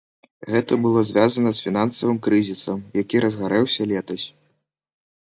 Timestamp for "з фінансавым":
1.59-2.17